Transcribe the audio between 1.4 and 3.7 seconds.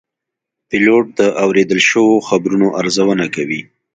اورېدل شوو خبرونو ارزونه کوي.